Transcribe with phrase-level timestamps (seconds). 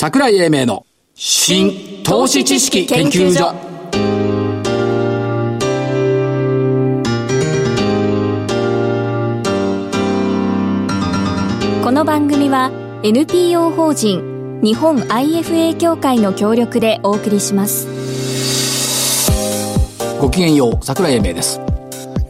[0.00, 0.86] 桜井英明の
[1.16, 3.52] 新投資知識研究所。
[11.82, 12.70] この番組は
[13.02, 17.88] NPO 法人日本 IFA 協会の協力でお送りします。
[20.20, 21.60] ごきげんよう桜井英明です。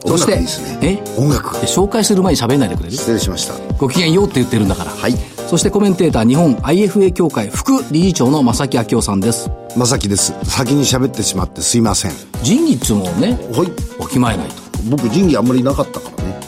[0.07, 1.03] そして音楽いいですね。
[1.05, 1.21] え？
[1.21, 1.55] 音楽。
[1.59, 2.93] え紹介する前に喋んないでくれる？
[2.93, 3.53] 失礼しました。
[3.75, 4.91] ごきげんようって言ってるんだから。
[4.91, 9.51] はいそしてコメンテーター日本 IFA 協会副理事長の正木明夫さんです。
[9.79, 10.35] 正木です。
[10.45, 12.13] 先に喋ってしまってすいません。
[12.43, 14.01] 仁義っつうのをねはい。
[14.01, 14.57] わきまえないと。
[14.91, 16.39] 僕仁義あんまりなかったからね。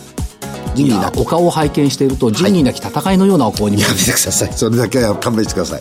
[0.74, 3.76] 仁義なきお顔を拝見していると仁義なき戦いのようなお顔に。
[3.76, 4.52] 見やめてください。
[4.52, 5.78] それだけは勘弁してくださ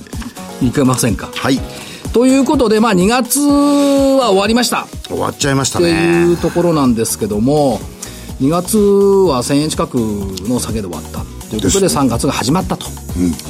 [0.61, 0.67] い。
[0.67, 1.29] いけませんか。
[1.35, 1.59] はい。
[2.13, 4.87] ということでまあ2月は終わりました。
[5.09, 7.79] 終わっちゃいましたっていねうところなんですけども
[8.39, 12.01] 2月は1000円近くの下げで終わったということでですね。
[12.01, 12.85] 3月が始まったと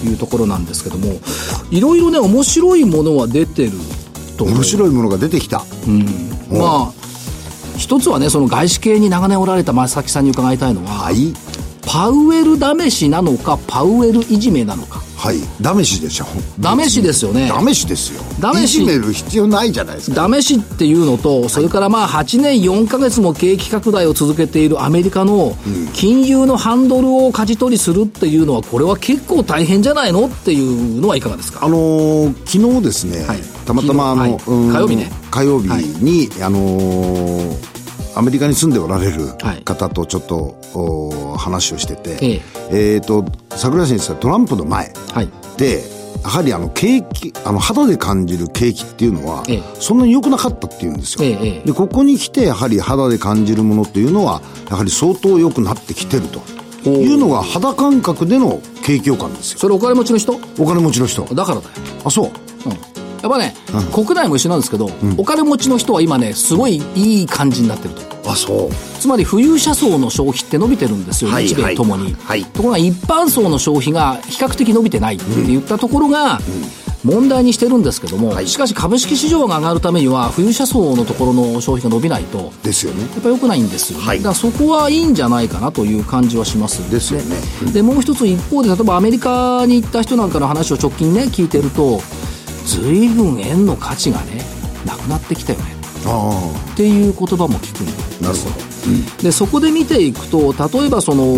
[0.03, 1.19] いうところなんですけども
[1.71, 3.71] いろいろね面白いものは出てる
[4.37, 5.63] と面白いものが出てきた。
[6.51, 6.93] まあ
[7.77, 11.33] 一つはねその外資系に長年おられた正木さんに伺いたいのは、はい。
[11.91, 15.35] パウエル試しなのかパウエルいじめなのかはい。
[15.59, 16.25] ダメしでしょ
[16.61, 17.49] ダメしですよね。
[17.49, 18.21] ダメしですよ。
[18.39, 20.15] ダメしめる必要ないじゃないですか。
[20.15, 25.57] ダメしっていうのと、それからまあ8年4ヶ月も景気拡大を続けているアメリカの
[25.93, 31.65] 金融のハンドルを舵取りするっていうのは、これは結構大変じゃないのっていうのはいかがですか？
[31.65, 33.39] あのー昨日ですね、はい。
[33.65, 34.37] たまたまあの、はい。
[34.47, 34.95] うん火曜日。
[34.95, 35.67] ね火曜日
[36.01, 37.78] に、あのー
[38.19, 39.63] アメリカに住んでおられるはい。
[39.63, 42.97] 方とちょっと、お話をしてて、ええ。
[42.97, 45.29] っ、と桜井先生はトランプの前はい。
[45.57, 45.81] で
[46.21, 49.63] やはりあの景気あの肌で感じる景気っていうのは、ええ。
[49.79, 56.41] そんなに良くなかったっていうんですよ、でここに来てやはり肌で感じるものっていうのはやはり相当良くなってきてると。
[56.89, 59.59] いうのが肌感覚での景況感ですよ。
[59.59, 60.33] それお金持ちの人？
[60.57, 61.23] お金持ちの人。
[61.23, 61.69] だからだよ。
[62.03, 62.31] あそう。
[62.65, 62.98] うん。
[63.21, 63.55] やっぱね、
[63.93, 68.31] 国内も一緒なんですけど、お金持ちの人は今ね、すごいいい感じになってると。
[68.31, 68.99] あそう。
[68.99, 72.45] つまり富裕者層の消費って伸びてるんですよ、はい日米ともに、はい。
[72.45, 76.39] ところが一般層の消費が比較的伸びてないって言ったところが、
[77.03, 78.47] 問題にしてるんですけども、はい。
[78.47, 83.07] しかし株式市場が上がるためには、富裕者層のところの消費が伸びないと、やっですよね。
[83.23, 84.17] ぱ良くないんですよ、はい。
[84.17, 86.79] だからそこはいいんじゃないかなという感じはします。
[86.91, 87.35] ですよね。
[87.71, 92.01] でもう一つ一方で例えばアメリカに行った人なんかの話を直近ね聞いてると
[92.69, 94.43] 随分円の価値がね
[94.85, 95.65] なくなってきたよね。
[96.05, 98.49] あっていう言葉も聞くんですあなるほ
[99.17, 101.35] ど、でそこで見ていくと例えばその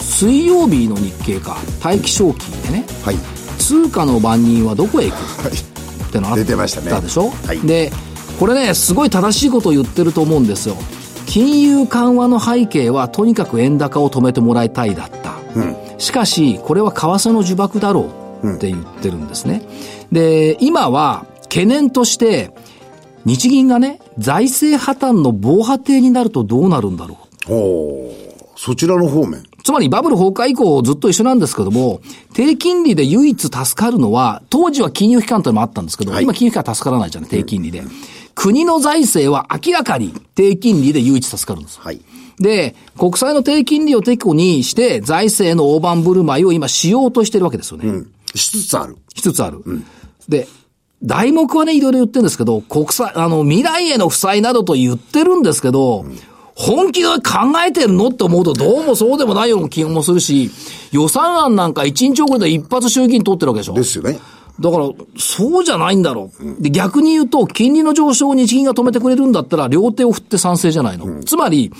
[0.00, 3.16] 水曜日の日経か待機昇金でねはい。
[3.58, 5.42] 通貨の番人はどこへ行く？
[5.42, 5.52] はい。
[5.52, 7.60] ってのあっ出てましたでしょ、はい。
[7.60, 7.90] で
[8.38, 10.76] これねすごい正しいことを言ってると思うんですよ。
[11.26, 15.34] 金融緩和の背景はとにかく円高を止めてもらいたいだった、
[15.98, 19.62] しかしこれは為替の呪縛だろうって言ってるんですね、
[20.12, 22.52] で今は懸念として
[23.24, 27.52] 日銀がね財政破綻の防波堤になるとどうなるんだろう。
[27.52, 28.26] おー。
[28.56, 29.42] そちらの方面。
[29.62, 32.00] つまりバブル崩壊以降ずっと一緒なんですけども、
[32.34, 36.22] 低金利で唯一助かるのは、当時は金融機関というのもあったんですけど、はい。
[36.22, 37.82] 今金融機関は助からないじゃない、低金利で。
[38.34, 41.80] 国の財政は明らかに低金利で唯一助かるんです。
[41.80, 42.00] はい。
[42.38, 48.04] で、国債の低金利をてこにして、財政の大盤振る舞いを今しようとしてるわけですよね。
[48.36, 49.62] しつつある一つある。
[50.28, 50.48] で、
[51.02, 56.06] 題目はね、いろいろ言ってるんですけど、国債、あの、未来への負債などと言ってるんですけど、
[56.54, 60.50] 本気で考えてるのって思うと、どうもそうでもないような気もするし、
[60.90, 63.74] 予算案なんか一日遅れで一発衆議院通ってるわけでしょ。
[63.74, 64.18] ですよね
[64.58, 66.62] だから、そうじゃないんだろう。
[66.62, 71.22] で、逆に言うと、金利の上昇を日銀が止めてくれるんだったら、両手を振って賛成じゃないの。
[71.24, 71.70] つまり、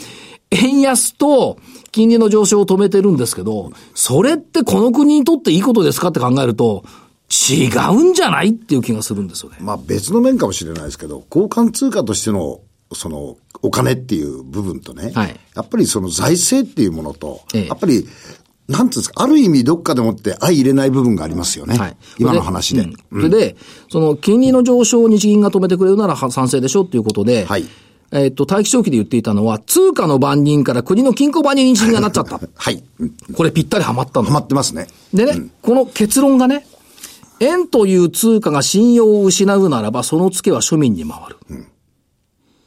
[0.50, 1.58] 円安と
[1.90, 6.84] 金利の上昇を止めてるんですけど、それってこの国にとっていいことですかって考えると、
[7.28, 9.58] 違うんじゃないっていう気がするんですよね。
[9.60, 12.60] まあ別の面かもしれないですけど、交換通貨としての、
[12.92, 18.06] その、お金っていう部分とね、はいやっぱりその財政っていうものと、ええやっぱり、
[18.68, 21.76] なんつうんですか、ある意味どっかでもって相入れない部分がありますよね。
[21.78, 21.96] はい。
[22.18, 22.82] 今の話で。
[22.82, 23.56] うんそれで、
[23.88, 27.64] その、金利の上昇を日銀が止めてくれるならは賛成でしょっていうことで、はい
[28.12, 32.40] えっと、待機長期で言っていたのは、通貨の番人から国の金庫番人にがなっちゃった。
[32.54, 32.82] はい。
[33.00, 34.34] うんこれぴったりはまったのハ。
[34.34, 34.88] マってますね。
[35.12, 36.66] でね、この結論がね、
[37.40, 41.66] 円という通貨が信用を失うならば、そのツケは庶民に回る。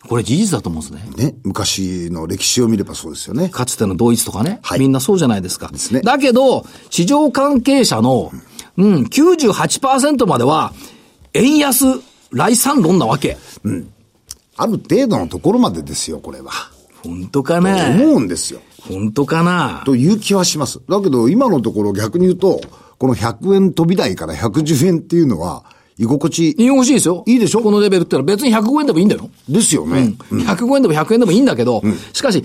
[0.07, 1.31] これ事実だと思うんですね。
[1.31, 1.35] ね。
[1.43, 3.49] 昔の歴史を見ればそうですよね。
[3.49, 5.67] かつてのドイツとかね、はいみんなそうじゃないですか。
[5.67, 8.31] ですねだけど、市場関係者の、
[8.77, 10.73] うん、98%までは、
[11.33, 11.85] 円安、
[12.31, 13.37] 来産論なわけ。
[14.61, 16.51] ある程度のところまでですよ、これは。
[17.03, 18.59] 本当かね思うんですよ。
[18.87, 19.83] 本当かな？
[19.85, 20.81] という気はします。
[20.89, 22.59] だけど、今のところ逆に言うと、
[22.97, 25.63] この100円飛び台から110円っていうのは、
[25.97, 27.23] 居心地居心地いいですよ。
[27.25, 27.61] いいでしょ？
[27.61, 29.29] このレベルってのは別に105円でもいいんだよ。
[29.47, 30.13] ですよね。
[30.31, 30.41] うん。
[30.41, 32.43] 105円でも100円でもいいんだけど、しかし、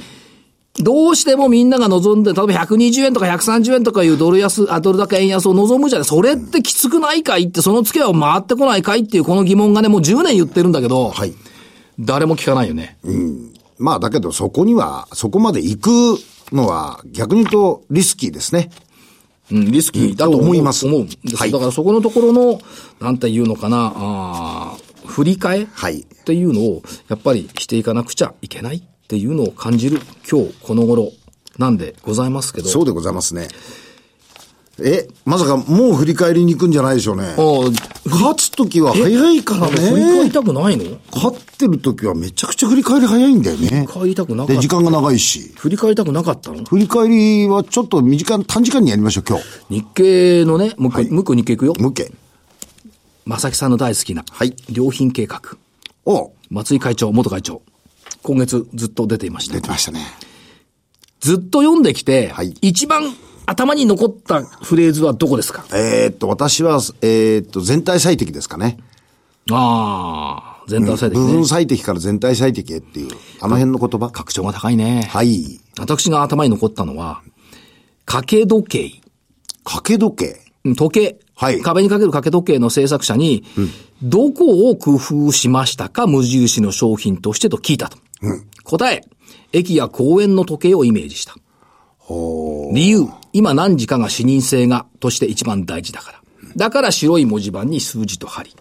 [0.78, 6.08] どうしてもみんなが望んで、例えば120円とか130円とかいうドル安、あ、ドル高円安を望むじゃない。
[6.08, 11.32] それってきつくないかいって、その付けは回ってこないかいっていうこの疑問がね、もう10年言ってるんだけど、はい。
[11.98, 12.98] 誰も聞かないよね。
[13.78, 15.88] まあだけどそこには、そこまで行く
[16.52, 18.70] のは逆に言うとリスキーですね。
[19.52, 22.60] うん、リスキーだと思,、います思うんです、はいだからそこのところの、
[23.00, 31.12] なんていうのかな、あー振り替えはいっていうのを、やっぱりしていかなくちゃいけないっていうのを感じる今日この頃
[31.58, 32.68] なんでございますけど。
[32.68, 33.48] そうでございますね。
[34.80, 37.34] え、まさかもう振り返りに行くんじゃないでしょうね。
[38.06, 40.30] 勝つときは早いから振り返りね。
[40.30, 40.98] たくないの？
[41.12, 43.68] 勝ってるときはめちゃくちゃ振り返り早いんだよね。
[43.68, 44.62] 振り返りたくなかで、った。
[44.62, 45.52] 時間が長いし。
[45.56, 46.64] 振り返りたくなかったの？
[46.64, 49.44] 振り返りはちょっと短い、短時間にやりましょう、今日。
[49.70, 51.74] 日経のね、もう一個、もう一個日経いくよ。
[51.78, 52.12] もう一件。
[53.26, 55.40] 正木さんの大好きな、はい良品計画。
[56.04, 57.62] お松井会長、元会長。
[58.22, 59.60] 今月ずっと出ていました出。
[59.60, 60.00] てましたね。
[61.20, 63.14] ずっと読んできて、はい一番
[63.46, 65.64] 頭に残ったフレーズはどこですか？
[65.72, 68.78] えーっと、私は、えーっと、全体最適ですかね。
[69.50, 71.26] ああ、全体最適ね。
[71.26, 73.08] 部分最適から全体最適へっていう、
[73.40, 74.10] あの辺の言葉？
[74.10, 75.08] 拡張が高いね。
[75.10, 75.60] はい。
[75.78, 77.22] 私が頭に残ったのは、
[78.06, 79.00] 掛け時計。
[79.64, 80.40] 掛け時計？
[80.64, 81.18] うん時計。
[81.36, 83.44] はい壁にかける掛け時計の制作者に、
[84.02, 87.98] どこを工夫しましたか無印の商品としてと聞いたと。
[88.62, 89.02] 答え、
[89.52, 91.34] 駅や公園の時計をイメージした。
[92.72, 96.20] 理由、今何時かが視認性がとして一番大事だから。
[96.56, 98.54] だから白い文字盤に数字と針。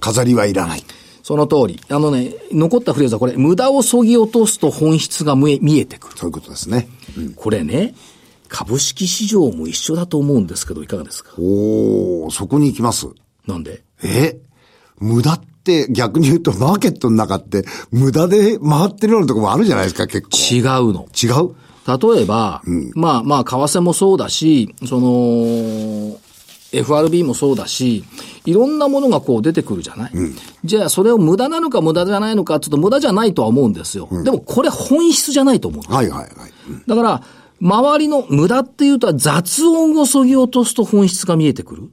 [0.00, 0.82] 飾りはいらない。
[1.22, 1.78] その通り。
[1.90, 6.16] あのね、残ったフレーズはこれ、無駄をそぎ落とすと本質が見え見えてくる。
[6.16, 6.88] そういうことですね。
[7.36, 7.94] これね、
[8.48, 11.32] 株式市場も一緒だと思うんですけど、いかがですか？
[11.38, 13.06] おー、そこに行きます。
[13.46, 13.82] なんで？
[14.02, 14.38] え？
[14.98, 20.54] 無駄って逆に言うとマーケットの中って無駄で回ってるようなところもあるじゃないですか、結構。
[20.54, 21.06] 違うの。
[21.22, 21.54] 違う？
[21.86, 22.62] 例えば、
[22.94, 26.18] まあまあ、為替もそうだし、その、
[26.72, 28.04] FRB もそうだし、
[28.46, 30.12] いろんなものがこう出てくるじゃない、
[30.64, 34.08] じゃあ、それを無駄なのか無駄じゃないのか、ちょっと無駄じゃないとは思うんですよ。
[34.24, 35.94] でも、これ本質じゃないと思うの。
[35.94, 36.28] はいはいはい。
[36.68, 37.22] うんだから、
[37.60, 41.90] 周りの無駄っていうと雑音をそぎ落とすと本質が見えてくる。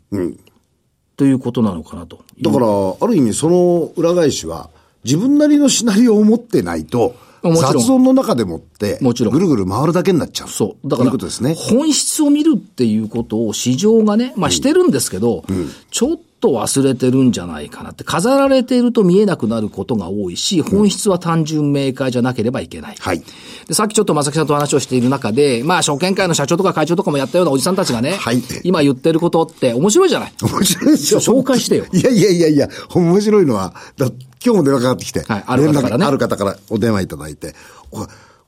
[1.15, 2.23] ということなのかなと。
[2.41, 4.71] だから、ある意味その裏返しは、
[5.03, 7.13] 自分なりのシナリオを持ってないと、
[7.43, 10.49] 雑音の中でもって、もちろんぐるぐる回るだけになっちゃう。
[10.49, 10.87] そう。
[10.87, 11.55] だとから、いうことですね。
[11.55, 15.43] 本質を見るっていうことを市場がね、まあしてるんですけど、
[15.91, 22.95] ちょっと忘れてるんじゃないかなって、飾られていると見えなくなることが多いし、本質は単純明快じゃなければいけない。
[22.99, 23.21] はい。
[23.67, 30.33] で、さっきちょっと正木さんと話をしている中で、まあ、証券会の社長とか会長とかもやったようなおじさんたちがね、はい今言ってることって面白いじゃない？
[30.41, 31.19] 面白いですよ。
[31.19, 34.07] 紹介してよいやいやいやいや、面白いのは、だ
[34.43, 37.53] 今日も電話かかってきて、はいある方からねある方からお電話いただいて、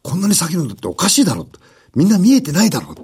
[0.02, 1.48] こんなに先のんだっておかしいだろ。
[1.94, 2.96] みんな見えてないだろ。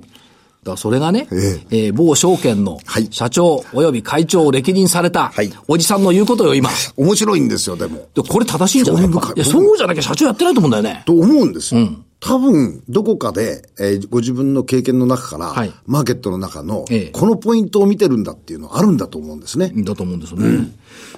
[0.67, 6.69] だからそれがね、ええー某証券のはい社長及び会長を歴任されたはいおじさんの言うことよ、今。
[6.97, 8.09] 面白いんですよ、でも。
[8.13, 11.03] でこれ正しいんじゃない興味深いいや、そうじゃなきゃ社長やってないと思うんだよね。
[11.05, 11.87] と思うんですよ。
[12.19, 19.71] 多分、どこかで、えーご自分の経験の中から、はいマーケットの中の、ええこのポイントを見てるんだっていうのあるんだと思うんですね。
[19.73, 20.57] だと思うんですよね。
[20.57, 20.67] だか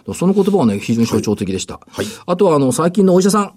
[0.09, 1.79] らその言葉はね、非常に象徴的でした。
[1.89, 3.53] はいあとは、あの、最近のお医者さん。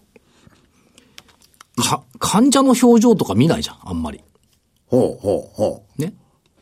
[1.76, 4.20] か患者の表情とか見ないじゃん、あんまり。
[4.92, 6.02] ほうほうほう。
[6.02, 6.12] ね。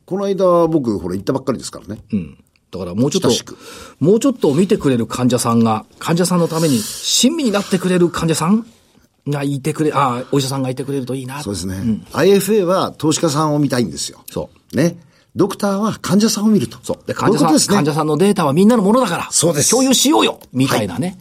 [0.07, 2.01] この間、僕、ほら、行ったばっかりですからね。
[2.13, 2.39] うん。
[2.71, 3.31] だからもうちょっと
[3.99, 8.65] もうちょっと見てくれる患者さんが、患者さんのために親身になってくれる患者さん
[9.27, 11.43] がいてくれ、ああ、お医者さんがいてくれるといいな。
[11.43, 11.75] そうですね。
[12.13, 14.23] IFA は投資家さんを見たいんですよ。
[14.31, 14.77] そう。
[14.77, 15.01] ね。
[15.35, 16.79] ドクターは患者さんを見ると。
[16.85, 17.07] そう。
[17.09, 17.61] で、患者さん、ね。
[17.67, 19.29] 患者さんのデータはみんなのものだから。
[19.33, 21.19] そうです共有しようよみたいなね。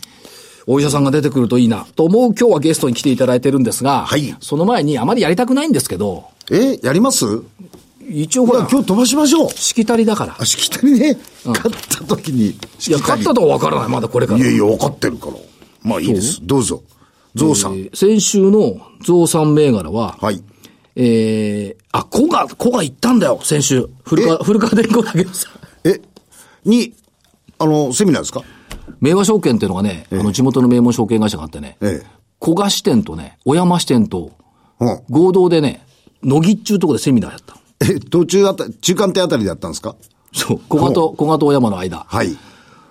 [0.71, 7.25] お医者さんが出てくるといいな、と思う今日はゲストに来ていただいてるんですが、はいその前にあまりやりたくないんですけど、え、やります？
[8.09, 9.49] 一応ほら、、今日飛ばしましょう。
[9.51, 10.35] しきたりだから。
[10.39, 11.17] あ、しきたりね。
[11.45, 12.47] 勝った時に。
[12.47, 12.55] い
[12.91, 14.39] や、勝ったとは分からない、まだこれから。
[14.39, 15.33] いやいや、分かってるから。
[15.83, 16.39] まあいいです。
[16.41, 16.81] どうぞ。
[17.35, 17.73] ゾウさん。
[17.73, 20.43] えー先週の増産銘柄は、はい。
[20.95, 23.87] えー、あ、子が、子が行ったんだよ、先週。
[24.03, 25.47] 古川、古川電工だけどさ。
[25.83, 26.01] え、
[26.65, 26.93] に、
[27.59, 28.41] あの、セミナーですか？
[29.01, 32.07] 明和証券っていうのがね、あの地元の名門証券会社があってね、ええ
[32.43, 34.31] 古賀支店とね、小山支店と
[34.79, 35.01] うん。
[35.09, 35.85] 合同でね、
[36.23, 37.61] 乃木っちゅうとこでセミナーやったの。
[37.81, 39.95] え、途中あた、中間点あたりでやったんですか？
[40.33, 42.05] そう、小賀と、小賀と小山の間。
[42.07, 42.38] はい。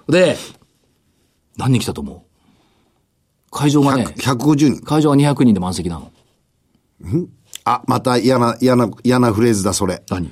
[0.08, 0.37] で、
[1.56, 2.20] 何人来たと思う？
[3.50, 4.80] 会場がね、100 150人。
[4.85, 6.11] 会場が200人で満席なの。
[7.64, 10.02] あ、また嫌な、嫌な、嫌なフレーズだ、それ。
[10.11, 10.30] 何？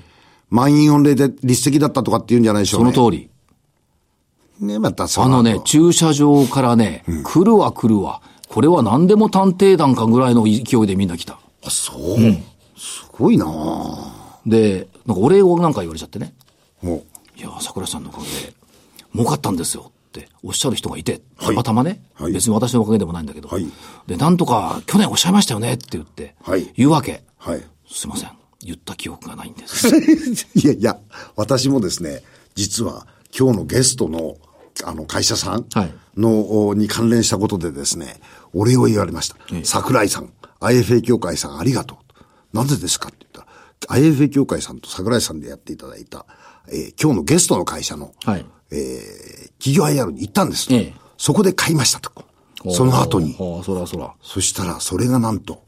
[0.48, 2.92] 満員御礼で立席だったとかって言うんじゃないでしょうね。
[2.92, 3.30] その通り。
[4.60, 8.22] ね、またそあのね、駐車場からね、来るわ来るわ。
[8.48, 10.50] これは何でも探偵団かぐらいの勢
[10.82, 11.38] いでみんな来た。
[11.64, 12.18] あ、そう。
[12.76, 16.34] すごいなあで、なんかお礼をなんか言われちゃってね。
[16.82, 17.04] も
[17.36, 18.54] いや、桜井さんのおかげで、
[19.12, 23.66] 儲かったんですよっておっしゃる人がいて、はいたまたまね、はい別に私のおかげでもないんだけど、はい
[24.06, 27.22] で、なんとか去年おっしゃいましたよねって言って、はい言うわけ。
[27.46, 27.50] う。
[27.50, 27.62] はい。
[27.90, 28.30] すいません。
[28.60, 29.88] 言った記憶がないんです。
[30.54, 30.98] いやいや、
[31.36, 32.22] 私もですね、
[32.54, 33.06] 実は
[33.36, 34.36] 今日のゲストの、
[34.84, 38.20] あの、会社さんはいの、に関連したことでですね、
[38.54, 39.36] お礼を言われました。
[39.64, 40.30] 桜井さん、
[40.60, 41.98] IFA 協会さんありがとう。
[42.56, 43.46] なぜですかって言っ
[43.86, 46.26] たら、IFA 協会さんと桜井さんでやっていただいた、
[46.68, 52.12] えー今日のゲストの会社の、はいえー企業 IR に行ったんですと、ええそこで買いましたと。
[52.70, 53.36] その後に。
[53.40, 54.12] ああ、そらそら。
[54.22, 55.62] そしたら、それがなんと、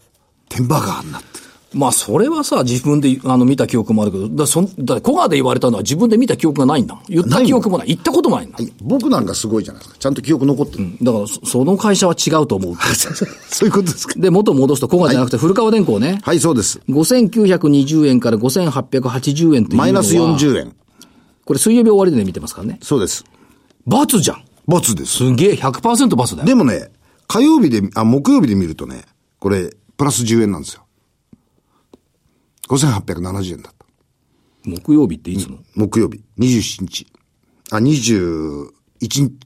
[0.51, 1.45] テンバーガーになってる。
[1.75, 6.99] まあ、それはさ、自分であの見た記憶もあるけど、だそんだ小川で言われたのは自分で見た記憶がないんだ。
[7.09, 7.89] 言った記憶もない。
[7.89, 8.57] 言ったこともないんだ。
[8.57, 9.99] はい僕なんかすごいじゃないですか。
[9.99, 10.85] ちゃんと記憶残ってる。
[11.03, 12.75] だからそ、その会社は違うと思う。
[13.51, 14.15] そういうことですか。
[14.19, 16.21] で、元戻すと小川じゃなくて古川電工ね。
[16.23, 16.81] はい、そうです。
[16.89, 19.77] 5920円から5880円っていう。
[19.79, 20.75] マイナス40円。
[21.45, 22.79] これ水曜日終わりで見てますからね。
[22.83, 23.25] そうです。
[23.87, 24.43] バツじゃん。
[24.67, 25.17] ボツです。
[25.17, 26.47] すげえ、100%バツだよ。
[26.47, 26.91] でもね、
[27.27, 29.03] 火曜日で、あ、木曜日で見るとね、
[29.39, 30.83] これ、プラス10円なんですよ。
[32.69, 33.87] 5870円だった。
[34.65, 37.07] 木曜日っていつの、木曜日、27日。
[37.71, 38.71] あ、21、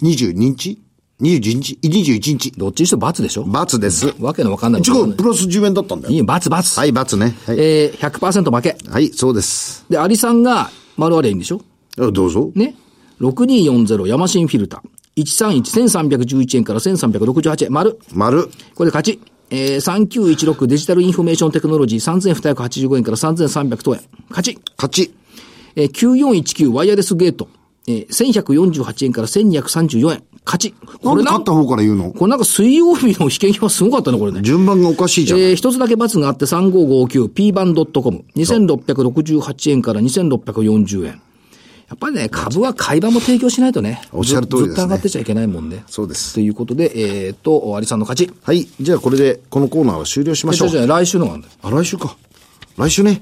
[0.03, 0.79] 22日
[1.21, 2.51] ?21 日 ?21 日？
[2.53, 4.13] どっちにしてもバツでしょバツです。
[4.19, 6.15] わけのわかんない違う、プラス10円だったんだよ。
[6.15, 6.79] いい、バツバツ。
[6.79, 7.37] はい、バツね。
[7.47, 7.59] はい。
[7.59, 8.77] えー、100%負け。
[8.91, 9.85] はい、そうです。
[9.89, 11.61] で、アリさんが丸割れいいんでしょ？
[11.99, 12.51] あどうぞ。
[12.55, 12.75] ね。
[13.21, 15.23] 6240ヤマシンフィルター。
[15.23, 17.73] 131、1311円から1368円。
[17.73, 17.99] 丸。
[18.15, 18.49] 丸。
[18.75, 19.21] これで勝ち。
[19.55, 24.01] えー、3916デジタルインフォメーションテクノロジー3285円から3300等円。
[24.31, 24.59] 勝ち。
[24.79, 25.15] 勝ち。
[25.77, 27.49] えー、9419ワイヤレスゲート。
[27.87, 30.25] えー、1148円から1234円。
[30.47, 30.73] 勝ち。
[30.73, 32.13] これ勝った方から言うの？
[32.13, 34.41] これなんか水曜日の被験票はすごかったね、これね。
[34.41, 35.39] 順番がおかしいじゃん。
[35.41, 38.25] えー、一つだけ罰があって3559 p バン .com。
[38.35, 41.21] 2668円から2640円。
[41.93, 44.01] やっぱりね、株は買い場も提供しないとね。
[44.13, 45.85] おっしゃる通りですねずっと上がってちゃいけないもんね。
[45.87, 48.33] そうですということで、えーっと、アリさんの勝ち。
[48.43, 48.67] はい。
[48.81, 50.69] じゃあこれで、このコーナーは終了しましょう。
[50.71, 51.55] じゃあ来週のがあるんだよ。
[51.61, 52.17] あ、来週か。
[52.79, 53.21] 来週ね。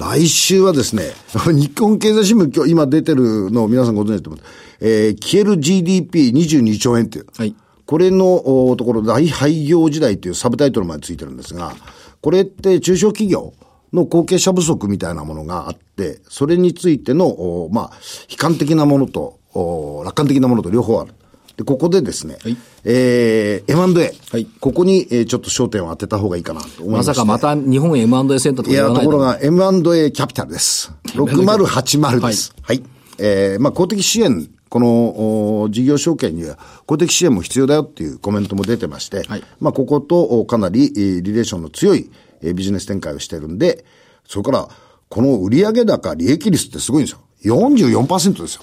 [0.00, 1.12] 来週はですね、
[1.54, 4.42] 日本経済新聞今日今出てるのを皆さんご存知だと思う。
[4.80, 7.26] えー、消える GDP22 兆円っていう。
[7.36, 7.54] はい
[7.84, 11.74] これのおところ、大廃業時代というサブタイトルまでついてるんですが、
[12.22, 13.52] これって中小企業
[13.92, 17.92] の後継者不足みたいなものがあって、それについての、おまあ、
[18.30, 21.14] 悲観的なものと、お楽観的なものと両方ある。
[21.56, 24.14] で、ここでですね、はいえー、M&A。
[24.30, 30.92] はいここに、えーちょっと焦点を当てた方がいいかなと思いましてまさかまた日本 M&A センターとかいや、言わないところが M&A キャピタルです。
[31.08, 32.54] 6080です。
[32.62, 32.82] はい。
[33.18, 42.10] えー、まあ、公的支援、この、お事業承継には公的支援も必要だよっていうコメントも出てまして、はいまあ、こことおかなり、えーリレーションの強い、
[42.42, 43.84] えービジネス展開をしてるんで、
[44.26, 44.68] それから、
[45.08, 47.20] この売上高利益率ってすごいんですよ。
[47.44, 48.62] 44%ですよ。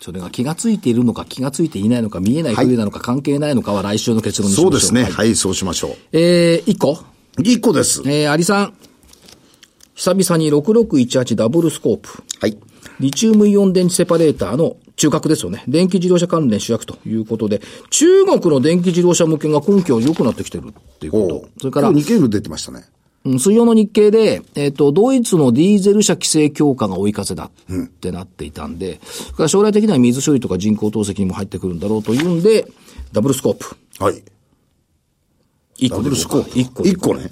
[0.00, 4.70] それが気がついているのか気がついていないのか見えないはいふりなのか関係ないのかは来週の結論にしましょ。
[4.70, 5.04] そううですね。
[5.04, 5.96] はいはい、そうしましょう。
[6.12, 7.04] えー、1個
[7.36, 8.02] ？1個です。
[8.06, 8.74] えー、アリさん。
[9.94, 12.24] 久々に6618ダブルスコープ。
[12.40, 12.58] はい。
[12.98, 15.64] リチウムイオン電池セパレーターの中核ですよね。
[15.68, 21.48] 電気自動車関連主役ということで、中国の電気自動車向けが今期は良くなってきてるっていうこと。
[21.60, 22.78] それから、今日日経部出てましたね。
[22.78, 23.02] うん
[23.38, 32.66] 水曜の日経で、えっ、と、ドイツのディーゼル車規制強化が追い風だってなっていたんで、それから将来的には水処理とか人工透析にも入ってくるんだろうというんで、
[33.12, 33.76] ダブルスコープ。
[34.00, 34.24] はい。
[35.78, 36.50] 1ダ個でブルスコープ。
[36.50, 36.82] 1個。
[36.82, 37.30] 1個ね。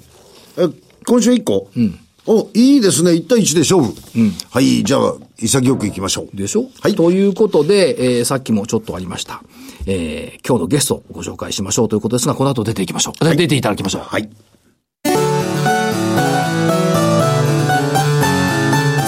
[0.57, 0.69] え、
[1.05, 1.69] 今週1個？
[1.75, 1.99] うん。
[2.25, 3.11] お、いいですね。
[3.11, 3.93] 1対1で勝負。
[4.15, 4.31] うん。
[4.49, 6.35] はい、じゃあ、潔くいきましょう。
[6.35, 6.65] でしょ？
[6.81, 9.43] はいということで、えーさっきもちょっとありました。
[9.87, 13.35] えー今日のゲストをご紹介しましょうということですが、この後出ていきましょう。
[13.35, 14.01] 出ていただきましょう。
[14.03, 14.29] はい。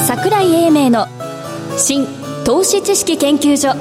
[0.08, 1.08] 桜井英明の
[1.78, 2.06] 新
[2.46, 3.76] 投資知識研究所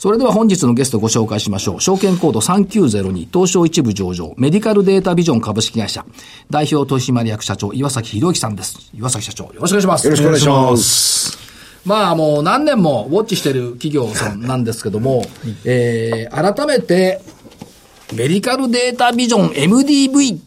[0.00, 1.80] それでは本日のゲストをご紹介しましょう。
[1.82, 6.06] 証券コード3902東証一部上場メディカルデータビジョン株式会社
[6.48, 8.90] 代表取締役社長岩崎博之さんです。
[8.94, 10.06] 岩崎社長、よろしくお願いします。
[10.06, 11.38] よろしくお願いします。
[11.84, 15.22] まあもう何年もウォッチしてる企業さんなんですけども、
[15.66, 17.20] えー、改めて、
[18.14, 20.40] メディカルデータビジョン MDV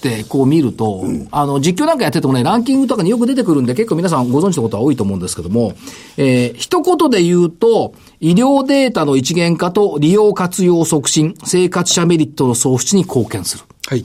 [0.00, 5.74] ってこう見ると、あの、実況なんかやっててもね、ランキングとかによく出てくるんで、結構皆さんご存知のことは多いと思うんですけども、
[6.16, 13.64] えー、一言で言うと、医療データの一元化と利用活用促進、生活者メリットの創出に貢献する。
[13.86, 14.04] はい。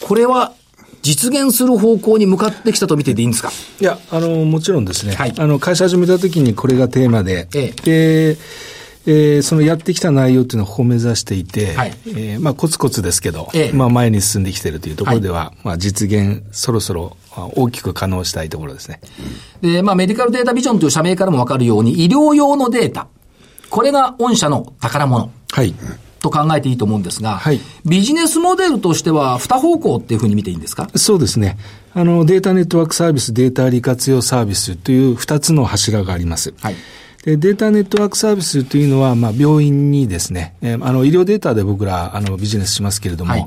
[0.00, 0.52] これは
[1.02, 3.50] 実現する方向に向かってきたと見てでいいんですか？
[3.80, 5.14] いや、あの、もちろんですね。
[5.14, 8.36] はいあの、会社始めた時にこれがテーマで、えで、
[9.06, 19.00] えーそのやってきた内容っていうのをここ目指していて、はいえーまあ、コツコツですけど、ええまあ、前に進んできているというところでは、まあ、実現、そろそろあ大きく可能したいところですね。
[19.60, 23.08] で、まあ、メディカルデータビジョンという社名からもわかるように、医療用のデータ。
[23.70, 25.30] これが御社の宝物。
[25.50, 25.74] はい。
[26.20, 30.88] と考えていいと思うんですが、はいビジネスモデルとしては二方向っていうふうに見ていいんですか？
[30.96, 31.58] そうですね。
[31.92, 36.54] あの、データネットワークサービス、データ利活用サービスという二つの柱があります。
[36.62, 36.76] はい。
[37.24, 43.46] でデータネットワークサービスというのは、まあ、病院にですね、えーあの、医療データで僕ら、あの、ビジネスしますけれども、はい。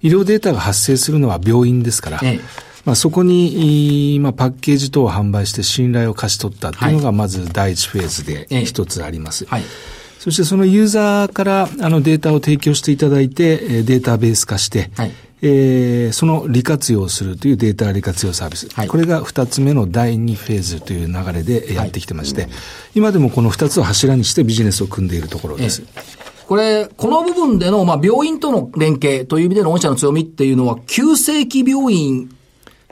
[0.00, 2.40] 医療データが発生するのは病院ですから、ええ。
[2.86, 8.64] まあ、そこに、いまあ、パッケージ等を販売して信頼を勝ち取ったというのが、まず第一フェーズでええ。
[8.64, 9.44] 一つあります。
[9.44, 9.62] はい。
[10.18, 18.68] そしてそのユーザーからあのデータを提供していただいて、えーデータベース化して、はいえーその利活用をするというデータ利活用サービス。
[18.72, 22.48] はいこれが二つ目の第二フェーズという流れでやってきてまして、
[22.94, 25.82] 今でもこの二つを柱にしてビジネスを組んでいるところです。
[26.48, 32.34] これ、この部分での、まあ、病院との連携という意味での御社の強みっていうのは、急性期病院、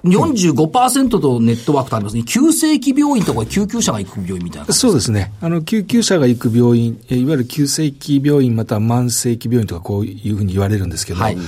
[0.05, 2.23] 45%とネットワークとありますね。
[2.25, 4.75] 急性期病院とか救急車が行く病院みたいな。
[4.75, 5.33] そうですね。
[5.41, 11.39] あの、救急車が行く病院、えーいわゆる急性期病院または慢性期病院とかこういうふうに言われるんですけど、はい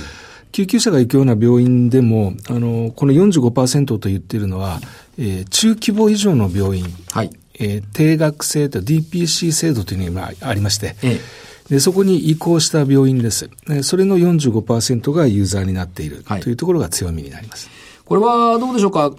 [0.51, 4.79] 救急車が行くような病院でも、あの、この45%と言っているのは、
[5.17, 7.29] えー中規模以上の病院、はい。
[7.55, 11.19] えー定額制と DPC 制度というのが今ありまして、ええ
[11.69, 13.49] でそこに移行した病院です。
[13.69, 17.69] えーそれの45%がユーザーになっているはいというところが強みになります。
[18.09, 19.11] これはどうでしょうか？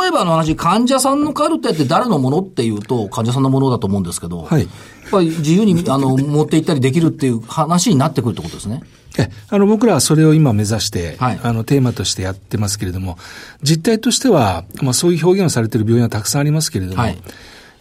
[0.00, 8.82] 例えばの話、患者さんのカルテって誰のものっていうと、患者さんのものだと思うんですけど、はいやっぱり自由に あの持って行ったりできるっていう話になってくるってことですね？
[9.18, 13.18] え、あの、僕らはそれを今目指して、はいあの、テーマとしてやってますけれども、
[13.62, 17.18] 実態としては、まあ、そういう表現をされている病院はたくさんありますけれども、はい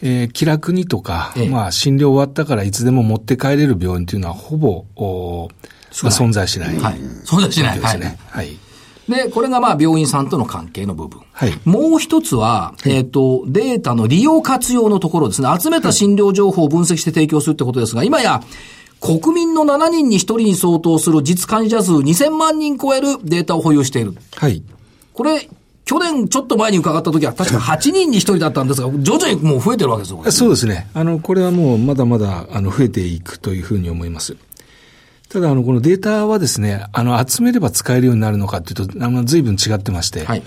[0.02, 5.50] えー気楽にとか、ええまあ、診療終わったからいつでも持って帰れる病院というのは、ほぼ、お
[6.04, 6.78] まあ、存在しない。
[6.78, 7.00] はい。
[7.24, 7.80] そうですね。
[7.82, 8.18] ですね。
[8.30, 8.58] はい。
[9.08, 11.22] で、これがまあ病院さんとの関係の部分。
[11.32, 15.48] はいもう一つは、えっ、と、データの利用活用のところですね。
[15.60, 18.42] 集めた診療情報を分析して提供するってことですが、今や、
[19.00, 24.16] 国民の7人に1人に相当する実患者数2000万人超えるデータを保有している。
[24.36, 24.64] はい。
[25.14, 25.48] これ、
[25.86, 30.24] 去年ちょっと前に伺った時は確か 8人に1人だったんですが、徐々にもう増えてるわけですよ。
[30.32, 30.88] そうですね。
[30.94, 34.36] あの、これはもうまだまだ、あの、増えていくというふうに思います。
[35.30, 40.44] ただ、あの、このデータはですね、あの、集めれば使えるようになるのかというと、あの、随分違ってまして、はい。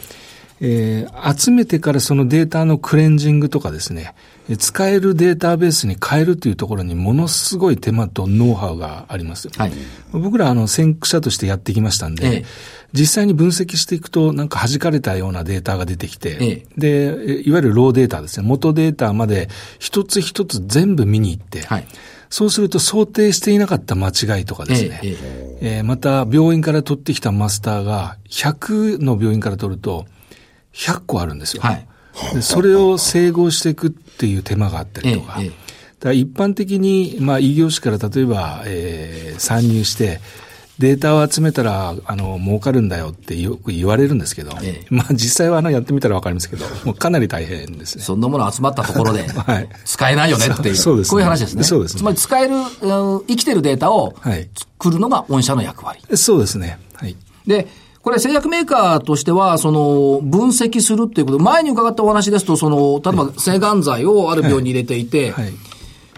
[0.61, 4.15] えー集めてからそのデータのクレンジングとかですね、
[4.49, 9.49] えー使えるデータベースに変えるというところにものすごい手間とノウハウがあります。
[9.57, 9.73] はい。
[10.13, 12.45] 僕らあの先駆者としてやってきましたんで、ええ
[12.93, 21.87] 実際に分析していくとなんか弾かれたようなデータが出てきて、ええで、えいわゆるローデータですね、元データまで一つ一つ全部見に行って、はい
[22.31, 25.11] そうすると想定していなかった間違いとかですね、ええ
[25.61, 30.07] ええーまた病院から取ってきたマスターが100の病院から取ると
[30.73, 31.63] 100個あるんですよ。
[31.63, 31.87] はい。
[32.35, 35.41] でそれを整合していくっていう手間があったりとか、
[36.13, 40.21] 一般的に、まあ、異業種から例えば、えー参入して、
[40.81, 48.03] データを集めたら、あの、儲かるんだよってよく言われるんですけど、ええまあ実際はあの、やってみたらわかりますけど、もうかなり大変ですね。
[48.03, 50.77] そんなもの集まったところで はい、使えないよねっていう。
[50.77, 51.65] そうですねこういう話ですね。
[51.65, 52.61] そうですねつまり使える、う
[53.19, 56.01] ん生きてるデータをはい作るのが御社の役割。
[56.15, 56.79] そうですね。
[56.95, 57.15] はい。
[57.47, 57.69] で、
[58.01, 65.53] これ製薬メーカーとしては、その、分析するっていうこと、前に伺ったお話ですと、その、例えば、性がん剤をある病院に入れていて、はい。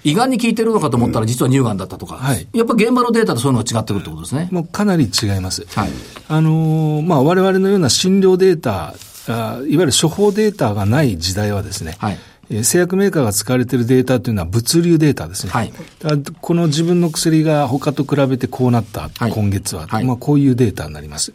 [0.05, 2.47] 胃がんに効いてるのかと思ったら実は乳がんだったとか、はい。
[2.53, 4.49] やっぱ現場のデータとそういうのが違ってくるってことですね。
[4.51, 5.67] もうかなり違います。
[5.79, 5.91] はい。
[6.29, 8.95] あのーまあ、我々のような診療データ、
[9.29, 12.19] あいわゆる処方データがない時代はですね、はい。
[12.51, 15.53] えー製薬メーカーが使われているデータというのは物流データですね。
[15.53, 15.73] はい。
[16.41, 19.33] この自分の薬が他と比べてこうなった、はい。
[19.33, 20.05] 今月は、はい。
[20.05, 21.33] まあ、こういうデータになります。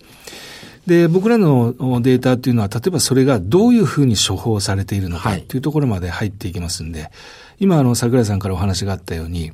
[0.86, 5.41] で、僕らのデータというのは、例えばそれがどういうふうに処方されているのかはい。
[5.41, 7.10] というところまで入っていきますんで、
[7.59, 9.51] 今、あの、桜井さんからお話があったように、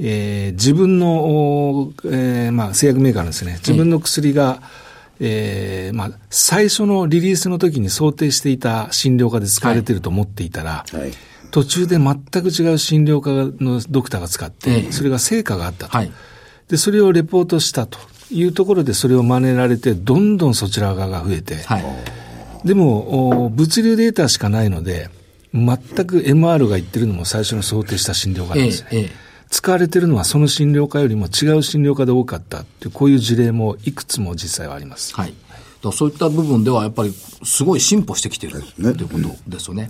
[0.00, 4.62] えー自分の、おえーまあ、製薬メーカーのですね、自分の薬が、
[5.20, 11.12] えーまあ、最初のリリースの時に想定していた診療科で使われていると思っていたら、はい。
[11.50, 13.30] 途中で全く違う診療科
[13.62, 15.96] のドクターが使って、ええそれが成果があったと。
[15.96, 16.12] はい
[16.68, 17.98] で、それをレポートしたと
[18.30, 21.84] いうところで、それを真似られて、どんどんそちら側が増えて、はい。
[22.64, 25.08] でも、お物流データしかないので、
[25.52, 28.88] 全く MR が言ってるのも最初に想定した診療科なんですね。
[28.92, 35.14] ええええ使われてるのはその診療科よりも違う診療科で多かったっていう、こういう事例もいくつも実際はあります。
[35.14, 35.32] はい。
[35.82, 37.12] らそういった部分ではやっぱり
[37.44, 39.86] すごい進歩してきているということですよね。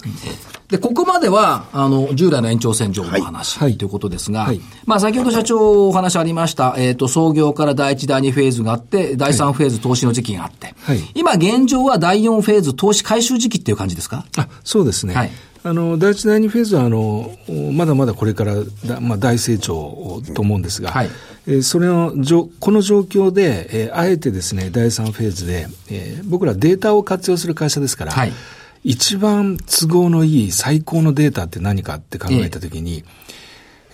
[0.68, 14.26] で、ここまでは、あの、従来の延長線上の話、はいということですが、はいまあ先ほど社長お話ありました、えっ、と、創業から第1、第2フェーズがあって、第3フェーズ投資の時期があって、はい今現状は第4フェーズ投資回収時期っていう感じですか？
[14.36, 15.14] あそうですね。
[15.14, 15.30] はい
[15.68, 17.30] あの、第一、第二フェーズは、あの、
[17.72, 18.54] まだまだこれから
[18.86, 21.10] だ、まあ、大成長と思うんですが、はい。
[21.46, 28.32] えーそれのじょ、この状況で、えーあえてですね、第三フェーズで、えー僕らデータを活用する会社ですから、はい。
[28.84, 33.04] 一番都合のいい最高のデータって何かって考えたときに、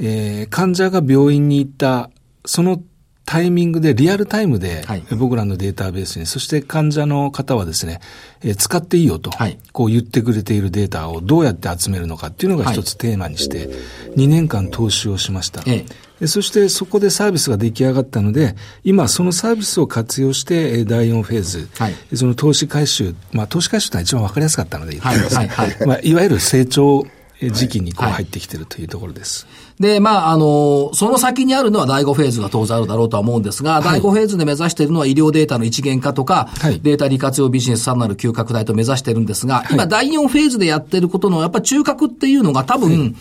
[0.01, 2.11] えー患者が病院に行った、
[2.45, 2.83] その
[3.27, 8.01] タイミングで、リアルタイムではい、僕らのデータベースに、そして患者の方はですね、
[8.43, 9.59] えー使っていいよと、はい。
[9.73, 13.69] こう言ってくれているデータをどうやって集めるのかっていうのが一つテーマにして、
[14.17, 15.63] 2年間投資をしました。
[15.67, 16.05] ええ。
[16.21, 22.17] でそしてそこでサービスが出来上がったので、今そのサービスを活用して、えー第4フェーズ、はい。
[22.17, 25.87] その投資回収、まあ投資回収というのは一番わかりやすかったので言ってます、はいはいはい。
[25.87, 27.05] まあ、いわゆる成長
[27.41, 28.13] 時期にこうはい。
[28.15, 29.47] 入ってきてるというところです。
[29.81, 43.17] で、まあ、あの、その先にあるのは第5フェーズが当然あるだろうとは思うんですが、第5フェーズで目指しているのは医療データの一元化とか、はいデータ利活用ビジネスさらなる急拡大と目指しているんですが、今第4フェーズでやってることの、やっぱり中核っていうのが多分、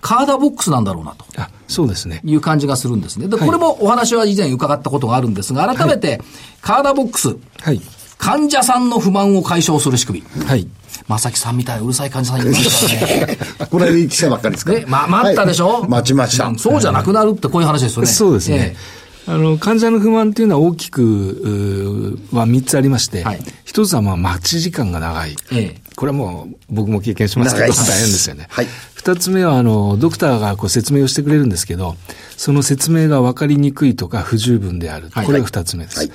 [0.00, 1.24] カーダボックスなんだろうなと。
[1.36, 2.20] あ、そうですね。
[2.24, 3.28] いう感じがするんですね。
[3.28, 6.20] で、はいこれもお話は以前伺ったことがあるんですが、改めて、
[6.60, 7.80] カーダボックス、はい。
[8.24, 10.44] 患者さんの不満を解消する仕組み。
[10.46, 10.66] はい。
[11.06, 13.38] 正木さんみたいなうるさい患者さんいましたからね。
[13.70, 18.08] これで来たばっかりですかね、ま、待ったでしょ、はい待ちましたうんそうじゃなくなるってこういう話ですよね。
[18.08, 18.76] そうですね。
[19.26, 25.36] あの、患者の不満っていうのは大きく、うーは3つありまして、はい一つはまあ待ち時間が長い。
[25.52, 28.46] ええこれはもう僕も経験しますけど、大変ですよね。
[28.48, 31.94] はい二つ目は、あの、ドクターがこう説明をしてくれるんですけど、
[32.38, 35.10] その説明が分かりにくいとか不十分である。
[35.12, 35.98] はいこれが二つ目です。
[35.98, 36.10] はい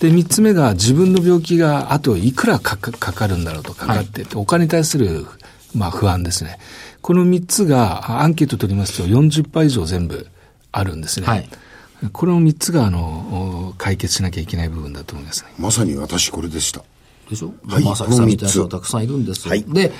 [0.00, 5.26] で、三つ目が自分の病気があといくらかかるんだろうとかかって、お金に対する、
[5.74, 6.58] まあ不安ですね。
[7.02, 10.26] この三つがあアンケート取りますと40%以上全部
[10.72, 11.26] あるんですね。
[11.26, 11.48] はい
[12.12, 15.50] この三つが、あの、お解決しなきゃいけない部分だと思いますね。
[15.58, 16.82] まさに私これでした。
[17.28, 17.52] でしょ？
[17.68, 19.50] はいまさきさんみたいな人がたくさんいるんですよ。
[19.50, 19.92] はいで、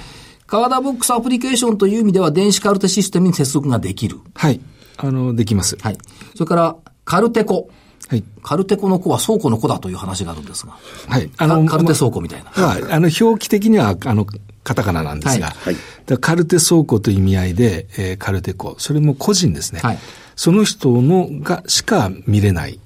[0.46, 4.18] カーダボックスアプリケーションという意味では電子カルテシステムに接続ができる。
[4.34, 4.62] はい。
[4.96, 5.76] あの、できます。
[5.82, 5.98] はい。
[6.36, 7.68] それから、カルテコ。
[8.10, 8.24] はい。
[8.42, 10.76] カルテコの子は倉庫の子だという話があるんですが。
[11.08, 11.30] はい。
[11.36, 12.50] あの、カルテ倉庫みたいな。
[12.56, 14.26] まあ、あの、表記的には、あの、
[14.64, 15.76] カタカナなんですが、はいはい
[16.20, 19.80] カルテ倉庫という意味合いで、えーカルテ庫、それも個人ですね。
[19.80, 19.98] はい
[20.34, 22.80] その人のがしか見れない、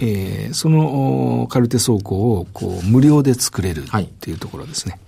[0.00, 4.98] えーそのおカルテ倉庫をこう無料で作れるはいっていうところですね。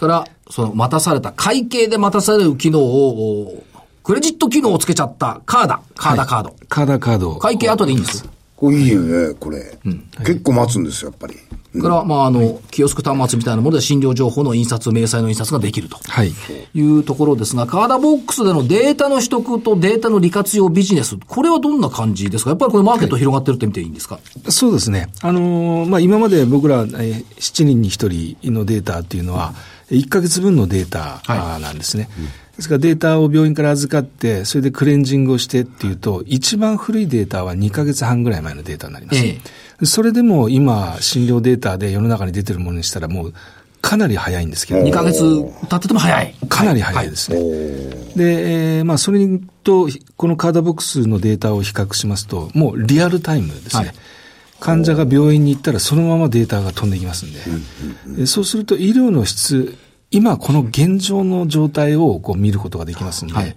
[0.00, 3.64] から、その待たされた、会計で待たされる機能を、お
[4.02, 6.56] クレジット機能をつけちゃったカーダ、カーダカード。
[6.68, 7.38] カーダカードを。
[7.38, 8.26] 会計後でいいんです。
[8.60, 9.78] これいいよね、これ。
[10.18, 11.34] 結構待つんですよ、やっぱり。
[11.72, 15.96] それから、まあ、あの、キオスク端末みたいなもので診療情報の印刷、明細の印刷ができると。
[16.06, 16.32] はい。
[16.74, 22.50] いうところですが、カーダボックスでのデータの取得とデータの利活用ビジネス、これはどんな感じですか？
[22.50, 24.18] やっぱりこれマーケット広がってるって見ていいんですか、
[24.48, 25.08] そうですね。
[25.22, 29.54] あのーまあ、今まで僕ら、えー7人に1人のデータっていうのは、
[29.90, 31.22] 1ヶ月分のデータ
[31.60, 32.08] なんですね。
[32.60, 39.18] ですからデータを病院から預かって、それでクレンジングをしてっていうと、一番古いデータは2ヶ月半ぐらい前のデータになります。
[39.18, 39.38] え
[39.86, 43.34] それでも今、診療データで世の中に出てるものにしたらもう
[43.80, 46.34] かなり早いんですけど、2ヶ月経ってても早い。
[46.50, 47.38] かなり早いですね。
[48.14, 49.26] で、えーまあ、それ
[49.64, 53.86] と、このカードボックスのデータを比較しますと、もうリアルタイムですね。
[53.86, 53.94] はい
[54.60, 57.40] 患者が病院に行ったらそのままデータが飛んできますんで、
[58.20, 59.74] でそうすると医療の質、
[60.10, 63.56] 今この現状の状態をこう見ることができますんで、はい。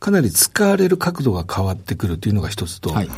[0.00, 3.08] かなり使われる角度が変わってくるというのが一つと、はい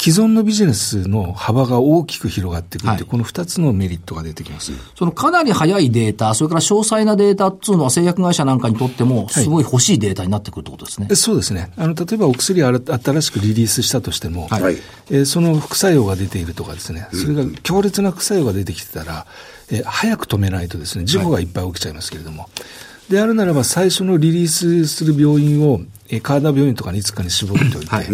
[0.00, 4.72] 既存のビジネスの幅が大きく広がってくるという、はいこの二つのメリットが出てきます。
[4.94, 11.08] そのかなり早いデータ、それから詳細なデータっていうのは製薬会社なんかにとっても、すごい欲しいデータになってくるってことですね。
[11.10, 11.72] えそうですね。
[11.76, 14.76] あの、例えばお薬を新しくリリースしたとしても、はいはい。
[15.10, 19.26] えーその副作用が出ているとかですね、それが強烈な副作用が出てきてたら、
[19.70, 22.48] えー早く止めないとですね、事故がいっぱい起きちゃいますけれども、
[23.08, 25.80] であるならば最初のリリースする病院を、
[26.10, 28.06] えー、川田病院とかにいつかに絞っておいて、はい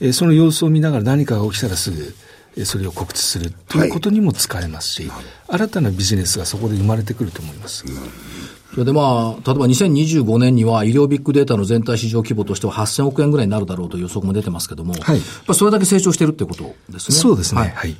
[0.00, 2.14] えーその様子を見ながら何かが起きたらすぐ、
[2.56, 5.10] えーそれを告知するということにも使えますし、
[5.48, 7.84] 新たなビジネスがそこで生まれてくると思います。
[8.74, 15.20] それでまあ、例えば2025年には医療ビッグデータの全体市場規模としては8000億円ぐらいになるだろうという予測も出てますけども、はい
[15.54, 17.16] それだけ成長してるってことですね。
[17.16, 17.60] そうですね。
[17.60, 17.96] ははいい。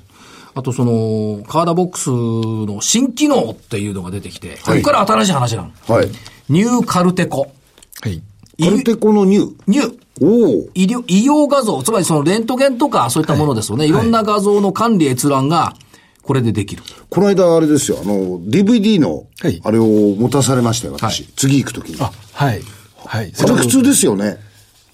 [0.56, 5.72] あとその、カーダボックスの新機能っていうのが出てきて、ここから新しい話なの。
[5.88, 6.08] はい。
[6.48, 7.52] ニューカルテコ。
[8.00, 8.22] はい。
[8.62, 9.52] カルテコのニュー。
[9.66, 9.98] ニュー。
[10.20, 10.26] お
[10.60, 10.68] お。
[10.74, 13.86] 医療、医療画像、つまりそのレントゲンとかそういったものですよね。
[13.86, 15.74] い、ろんな画像の管理閲覧が、
[16.22, 16.82] これでできる。
[17.10, 21.22] この間あれですよ、あの、DVD のはい、あれを持たされましたよ、私。
[21.24, 21.96] はい次行くときに。
[22.00, 22.60] あ、はい。
[23.04, 23.32] はい。
[23.32, 24.38] これ普通ですよね。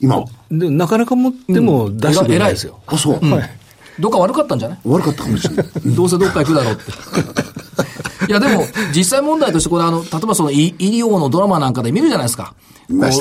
[0.01, 0.25] 今。
[0.51, 2.81] でなかなか持っても出してないですよ。
[2.87, 3.25] あ、そう。
[3.31, 3.51] はい。
[4.01, 4.79] どっか悪かったんじゃない？
[4.85, 5.67] 悪かったかもしれない。
[5.95, 6.91] どうせどっか行くだろうって。
[8.29, 12.55] いや、でも、実際問題として、これあの、例えばその医医療のドラマなんかで見るじゃないですか。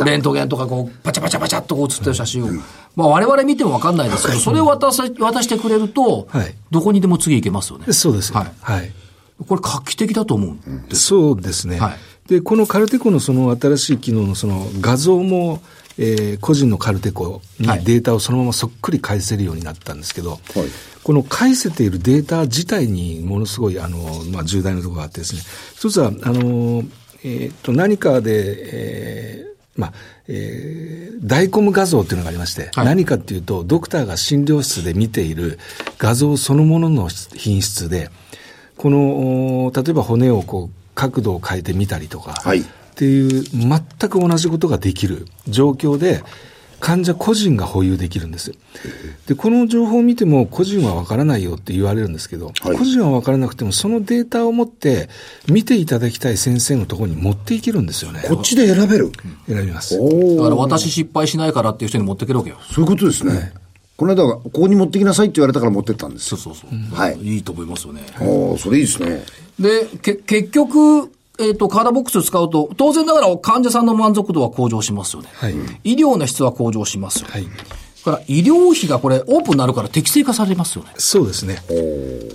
[0.05, 2.47] レントゲンとかこう、パチャパチャパチャっとこう写ってる写真を。
[2.95, 7.93] まあ我々見てもわかんないですけど、それを渡さ渡してくれると、はいどこにでも次行けますよね。
[7.93, 8.34] そうです。
[8.34, 8.91] はいはい。
[9.47, 11.01] これ画期的だと思うんです。
[11.03, 11.79] そうですね。
[11.79, 15.62] はいで、このカルテコのその新しい機能のその画像も、
[15.97, 20.39] えー個人のカルテコにはいデータをそのままそっくり返せるようになったんですけど、はい
[21.01, 23.97] この返せているデータ自体にものすごいあの、
[24.32, 25.41] まあ、重大なところがあってですね、
[25.75, 26.84] 一つは、あの、
[27.23, 29.49] えーっと、何かで、えー
[29.80, 29.94] まあ、
[30.28, 32.86] えー、ダイコム画像っていうのがありまして、はい。
[32.86, 35.58] 何かっていうと、ドクターが診療室で見ている
[35.98, 38.10] 画像そのものの品質で、
[38.78, 42.60] この、お例えば骨をこう、角度を変えてみたりとか、はい。
[42.60, 42.63] っ
[42.96, 46.22] ていう、全く同じことができる状況で、
[46.80, 48.54] 患者個人が保有できるんです。
[49.28, 55.10] で、この情報を見ても個人はわからないよって言われるんですけど、はい個人はわからなくてもそのデータを持って
[55.48, 58.24] 見ていただきたい先生のところに持っていけるんですよね。
[58.28, 59.12] こっちで選べる？
[59.48, 59.98] 選びます。
[59.98, 60.56] だから。
[60.56, 62.58] 私失敗しないからっていう人に持ってけるわけよ。
[62.72, 63.54] そういうことですね。
[63.98, 66.38] この間は、ここに持ってきなさいって言われたから持ってったんですよ。
[66.38, 66.96] そうそうそう。
[66.96, 68.02] はいいいと思いますよね。
[68.22, 69.26] おお、それいいですね。
[69.60, 75.30] で、け、結局、えっ、と、カードボックスを使うと、当然ながら患者さんの満足度は向上しますよね。
[75.34, 75.56] はい。
[75.84, 77.28] 医療の質は向上しますよ。
[77.30, 77.43] はい。
[77.43, 77.49] だ
[78.04, 80.91] から、医療費がこれ、オープンになるから適正化されますよね。
[80.97, 81.60] そうですね。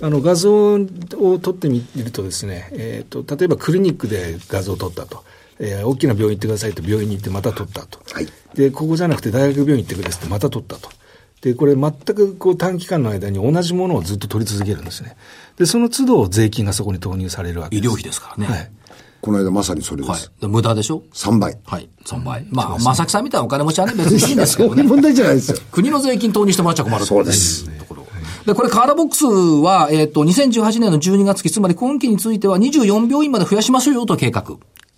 [0.01, 5.23] あの画像を撮ってみるとですね、えー、と例えばクリニックで画像を撮ったと、
[5.59, 10.89] えー大きな病院行ってくださいと病院に行ってまた撮ったと、はいでここじゃなくて大学病院行ってくれってまた撮ったと
[11.41, 15.17] でこれ全くこう短期間の間に同じものをずっと撮り続けるんですね
[15.57, 18.45] でその都度税金がそこに投入されるわけです医療費ですからね。
[18.45, 18.71] はい
[19.25, 21.57] この間まさにそれではい無駄でしょ？3倍。
[21.65, 21.89] はい。
[22.05, 22.45] 3倍。
[22.51, 24.83] まあ、正木さんみたいなお金持ちはね、別 にいいんですけどね。
[24.83, 25.57] 問題じゃないですよ。
[25.71, 28.05] 国の税金投入してもらっちゃ困るそうですところ。
[28.45, 34.43] で、これカードボックスは、えっ、と、2018年の12月期、つまり今期については24病院まで増やしましょうよと計画。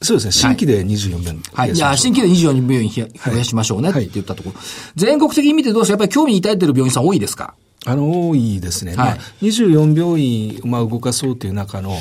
[0.02, 1.74] そうですね新規で24病はい。
[1.74, 4.60] じゃあ、新規で24病院増やしましょうねって言ったところ。
[4.98, 5.94] 全国的に見てどうですか？
[5.94, 7.54] やっぱり興味に抱いてる病院さん多いですか？
[7.86, 8.96] あの、多いですね。
[8.96, 11.96] はいまあ、24病院、まあ、動かそうという中の、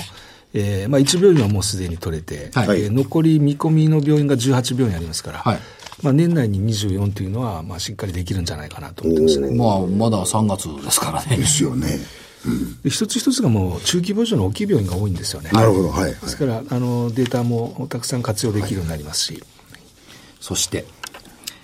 [0.58, 5.58] えーまあ、1病院はもうすでに取れて、はいえー残り見込みの病院が18病院ありますから、はい
[6.02, 9.50] まあ、年内に24というのは、まあ、しっかりできるんじゃないかなと思ってますね。
[9.54, 11.44] まあ、まだ3月ですからねで。
[11.44, 11.98] すよね。
[12.82, 15.50] で一つ一つがもう中規模以上の大きい病院が多いんですよね。
[15.52, 15.88] なるほど。
[15.90, 16.10] はい。
[16.12, 19.42] ですから、あの、データもたくさん活用できるようになりますし、
[20.40, 20.84] そして、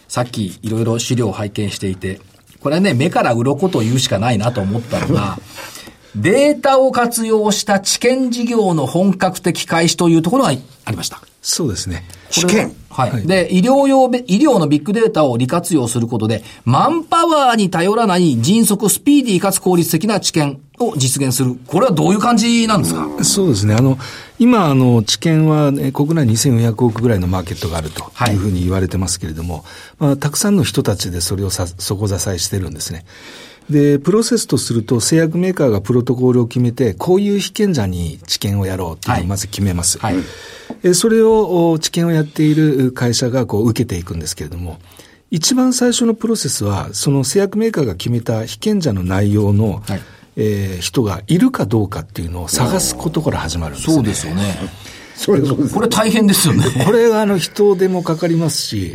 [0.09, 2.21] さっきいろいろ資料を拝見していて、
[2.61, 5.39] これはね、目から鱗と言うしかないなと思ったのが、
[6.17, 11.21] データを活用した知見事業の本格的開始というところがありました。
[11.41, 12.05] そうですね。
[12.31, 12.75] 試験。
[12.89, 13.27] はい。
[13.27, 21.57] で、医療用べ、医療のビッグデータを利活用することで、マンパワーに頼らない迅速、スピーディーかつ効率的な知見を実現する。
[21.67, 23.09] これはどういう感じなんですか？
[23.25, 23.75] そうですね。
[23.75, 23.99] あの、
[24.39, 29.65] 今、あの、知見は、ね、国内2400億ぐらいのマーケットがあるとはいいうふうに言われてますけれども、
[29.99, 33.05] まあ、たくさんの人たちでそれをさ底支えしてるんですね。
[33.71, 39.99] で、プロセスとすると、製薬メーカーがプロトコールを決めて、こういう被験者に知見をやろうっていうのをまず決めます。
[39.99, 40.17] はい
[40.85, 44.79] えそれを、お知見をやっている会社がこう受けていくんですけれども、
[45.31, 50.01] 一番最初のプロセスは、その製薬メーカーが決めた被験者の内容の、はい
[50.37, 53.95] えー人がいるかどうかっていうのを探すことから始まるんですね。
[53.95, 54.55] そうですよね。
[55.15, 55.43] それ。
[55.43, 56.65] これ大変ですよね。
[56.85, 58.95] これはあの人手もかかりますし、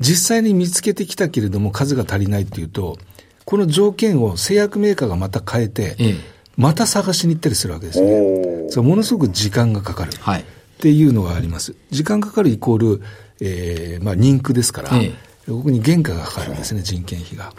[0.00, 2.98] 実際に見つけてきたけれども数が足りないっていうと、
[3.46, 8.70] この条件を製薬メーカーがまた変えて、ええまた探しに行ったりするわけですね。
[8.70, 10.12] それものすごく時間がかかる。
[10.20, 10.44] はい
[10.76, 11.74] っていうのがあります。
[11.90, 13.02] 時間かかるイコール、
[13.40, 15.12] えー、まあ人区ですから、え
[15.46, 17.52] ここに原価がかかるんですね、人件費が。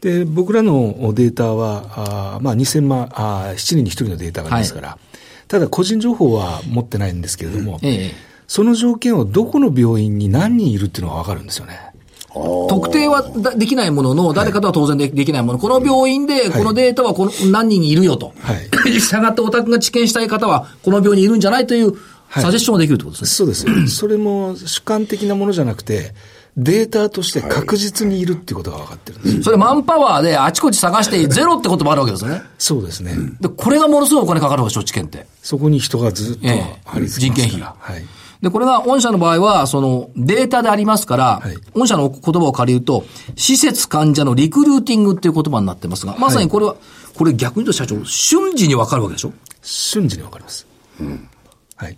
[0.00, 4.98] で、僕らのデータは、あーまあ2000万、あー7人に1人のデータがありますから、
[5.48, 11.87] ただ個人情報は持ってないんですけれども、ええその条件をどこの病院に何人いるっていうのがわかるんですよね。
[12.32, 18.34] 特定はだできないものの、誰かとは当然でできないもの、この病院でこのデータはこの何人いるよと。
[18.40, 18.54] は
[18.88, 19.00] い。
[19.00, 21.92] したがってお宅が知見したい方は、この病院にいるんじゃないという
[22.28, 23.54] はいサジェッションができるってことですね。
[23.54, 23.88] そうです。
[23.96, 26.14] それも主観的なものじゃなくて、
[26.58, 29.42] データとして確実にいるっていうことが分かってるんですよ。
[29.44, 32.42] それマンパワーであちこち探してゼロってこともあるわけですよね。
[32.58, 33.14] そうですね。
[33.40, 35.26] で、これがものすごいお金かかるわけでしょ、知見って。
[35.42, 38.04] そこに人がずっとええ人件費がはい。
[38.40, 43.04] で、これが御社の場合は、そのデータでありますから、はい御社の言葉を借りると、
[43.36, 46.76] 施設患者のリクルーティングっていう言葉になってますが、まさにこれは、
[47.16, 49.32] これ逆に言うと社長、瞬時にわかるわけでしょ？
[49.62, 50.66] 瞬時にわかります。
[51.76, 51.96] はい。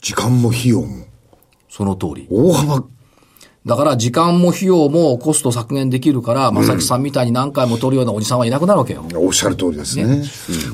[0.00, 1.06] 時間も費用も。
[1.70, 2.26] その通り。
[2.30, 2.84] 大幅。
[3.66, 9.04] だから時間も費用もコスト削減できるから、正木さんみたいに何回も取るようなおじさんはいなくなるわけよ。
[9.14, 10.22] おっしゃる通りですね。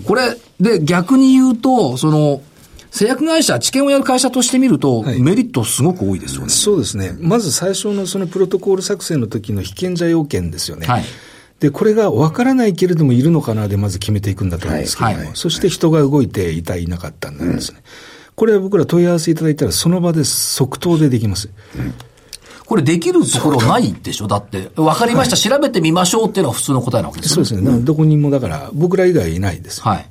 [0.04, 2.40] これ、で、逆に言うと、その、
[2.94, 6.48] 製薬会社、治験をやる会社としてみると、はいメリットすごく多いですよね。
[6.48, 7.16] そうですね。
[7.18, 10.87] まず最初のそのプロトコール作成の時の被験者要件ですよね。
[10.87, 11.04] はい
[11.59, 17.83] で、これが分からないけれどもいるのかなでまず決めていくんだと思うんですけども、はいはいそして人が動いていた、いなかったんですね。
[18.37, 21.48] これは僕ら問い合わせいただいたらその場で即答でできます。
[22.66, 24.26] これできるところないでしょ？
[24.28, 27.80] だって、わかりました、調べてみましょうっていうのが普通の答えなわけですよそうですね。
[27.80, 29.83] どこにもだから僕ら以外いないです。
[29.83, 30.07] はい。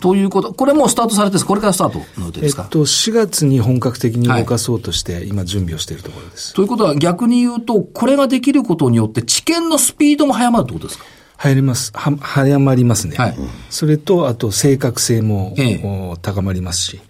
[0.00, 6.54] ということ、これもうスタートされてるこれからスタートの予定ですか、えっと、4月に本格的に動かそうとして、今準備をしているところです。
[6.54, 11.04] ということは逆に言うと、これができることによって知見のスピードも早まるってことですか？
[11.38, 11.90] 入ります。
[11.94, 13.16] は、早まりますね。
[13.16, 13.36] はい
[13.70, 17.00] それと、あと、正確性も、ええお高まりますし、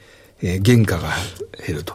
[0.41, 1.11] えー原価が
[1.67, 1.95] 減ると。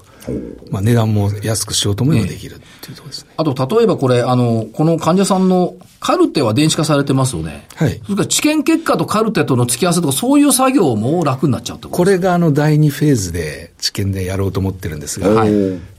[0.72, 3.32] まあ、値段も安くしようと思えばできるっていうところですね。
[3.38, 7.68] あと、例えばこれ、あの、この患者さんのカルテは電子化されてますよね。
[7.76, 8.00] はい。
[8.04, 15.50] それから治験結果とカルテとの付き合わせとか、そういう作業も楽になっちゃうってことこれがあの第2フェーズで治験でやろうと思ってるんですが、はい。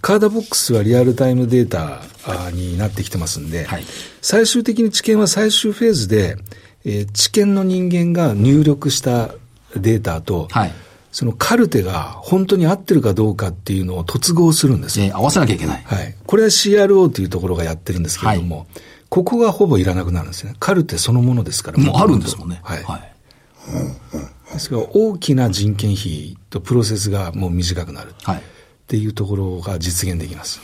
[0.01, 3.85] カーダボックスはリアルタイムデータあになってきてますんで、はい。
[4.23, 6.37] 最終的に治験は最終フェーズで、
[6.85, 9.29] えー治験の人間が入力した
[9.77, 10.73] データと、はい
[11.19, 15.07] そのカルテが本当に合ってるかどうかっていうのを突合するんですよ。
[15.07, 15.83] えー合わせなきゃいけない。
[15.83, 16.15] はい。
[16.25, 18.69] これは CRO というところがやってるんですけれども、
[19.09, 20.55] ここがほぼいらなくなるんですね。
[20.61, 21.79] カルテそのものですから。
[21.79, 22.61] もうあるんですもんね。
[22.63, 22.85] はい。
[22.85, 24.53] はい。
[24.53, 28.15] ですから大きな人件費とプロセスがもう短くなる。
[28.23, 28.37] はい。
[28.37, 28.41] っ
[28.87, 30.61] ていうところが実現できます。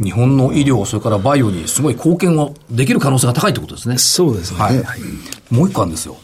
[0.00, 3.98] 日本の医療、それからバイオにすごい貢献をできる可能性が高いってことですね。
[3.98, 4.60] そうですね。
[4.60, 4.76] はい。
[5.52, 6.16] もう一個あるんですよ。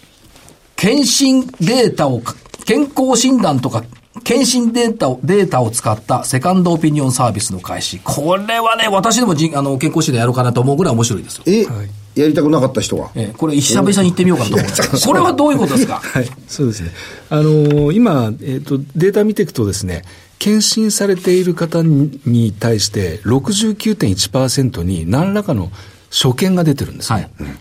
[0.76, 3.84] 検診データをか、健康診断とか、
[4.22, 8.00] 検診データを、データを使ったセカンドオピニオンサービスの開始。
[8.04, 11.42] これはね、私でもじあの健康診断やろうかなと思うぐらい面白いですよ。
[11.46, 13.10] え、はいやりたくなかった人は？
[13.16, 14.82] えーこれ久々に行ってみようかなと思うんです
[15.14, 15.94] れはどういうことですか？
[15.98, 16.28] はい。
[16.46, 16.90] そうですね。
[17.28, 20.04] あのー今、えっ、と、データ見ていくとですね、
[20.38, 25.72] 検診されている方にに対して69.1%に何らかの
[26.10, 27.28] 所見が出てるんですね。
[27.38, 27.54] はい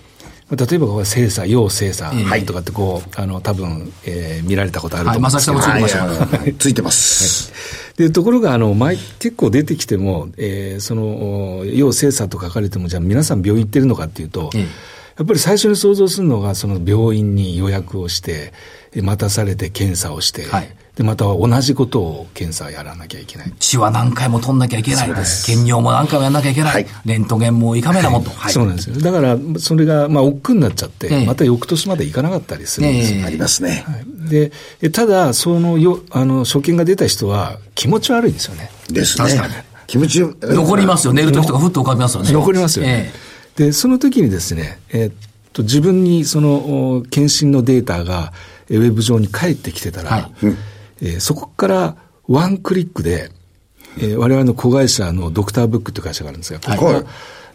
[0.55, 2.41] 例えば精査、要精査ええ。
[2.43, 6.17] とかってこう、あの、多分、えー見られたことあるとはい、思うんですけど、ついてましたはい。
[6.17, 6.55] はいはい。
[6.55, 7.51] ついてます。
[7.97, 14.61] で、ところが、あの、前、結構出てきても、えーその、お要精査と書かれても、じゃあ皆さん病院行ってるのかっていうと、ええ。
[14.61, 18.51] やっぱり最初に想像するのが、その病院に予約をして、
[18.95, 23.53] え待たされて検査をして、はいで、または同じことを検査やらなきゃいけない。
[23.59, 25.07] 血は何回も取んなきゃいけない。
[25.07, 26.73] 検尿も何回もやんなきゃいけない。
[26.73, 28.29] はいレントゲンも胃カメラもと。
[28.29, 28.97] はいそうなんですよ。
[28.97, 33.19] だから、それが、まあ、億劫になっちゃって、ええまた翌年まで行かなかったりするんですよ。
[33.19, 33.83] ええありますね。
[33.87, 34.51] はいで、
[34.81, 38.69] えただ、そのよ、あの、所見が出た人は気持ち悪いんですよね。
[38.89, 39.53] ですね確かに。
[39.87, 41.13] 気持ちよ残りますよ。
[41.13, 42.31] 寝るときとかふっと浮かびますよね。
[42.31, 43.11] 残りますよね。
[43.55, 45.13] で、その時にですね、えーっ
[45.51, 48.31] と、自分にその、お検診のデータが、
[48.69, 50.55] えウェブ上に返ってきてたら、はい
[51.03, 51.95] えーそこから
[52.27, 53.29] ワンクリックで、
[53.97, 57.05] えー我々の子会社のドクターブックという会社があるんですが、ここが、はい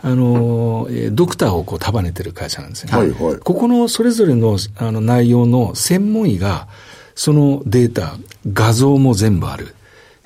[0.03, 2.93] あのーえードクターをこう束ねてる会社なんですね。
[2.93, 6.69] はいはいここのそれぞれのあの内容の専門医が、
[7.15, 8.15] そのデータ、
[8.53, 9.75] 画像も全部ある。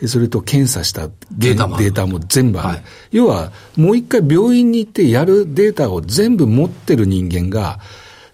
[0.02, 2.68] えそれと検査したデータもデータも全部ある。
[2.68, 2.82] はい
[3.12, 7.78] 要は、もう一回病院に行ってやるデータを全部持ってる人間が、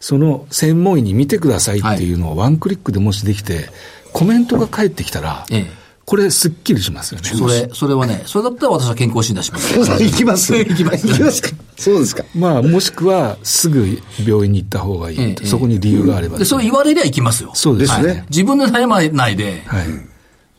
[0.01, 3.69] その専門医に見てくださいっていうのをワンクリックでもしできて、
[4.13, 7.29] コメントが返ってきたら、ええこれすっきりしますよね。
[7.29, 9.85] それ、それはね、それだったら私は健康診断しますよ。
[10.01, 10.57] 行きます。
[10.57, 11.51] 行きます行きますか。
[11.77, 12.25] そうですか。
[12.35, 15.21] まあ、もしくは、すぐ病院に行った方がいい。
[15.21, 17.51] ええそこに理由があればで、それ言われりゃ行きますよ。
[17.53, 18.25] そうですねね。
[18.31, 19.85] 自分で悩まないで、はい。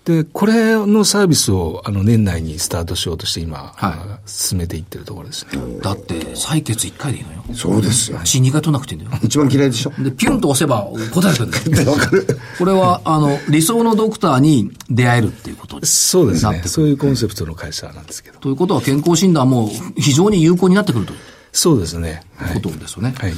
[0.05, 5.61] で、これのサービスを、あの、年内にスタートしようとして今、は進めていってるところですね。
[5.83, 7.43] だって、採血1回でいいのよ。
[7.53, 8.19] そうですよ。
[8.23, 9.19] 血2回取らなくていいんだよ。
[9.21, 9.91] 一番嫌いでしょ？
[9.99, 11.91] で、ピュンと押せば答えてくるんだよ。
[11.91, 12.25] わかる。
[12.57, 16.07] これは、あの、理想のドクターに出会えるっていうことです。
[16.07, 16.51] そうですね。
[16.51, 18.39] なってくるそういうコンセプトの会社なんですけど。
[18.39, 21.19] ということは、健康診断も非常に有効になってくるという
[21.51, 22.23] そうですね。
[22.37, 22.53] はい。
[22.55, 23.13] ことですよね。
[23.17, 23.33] はい。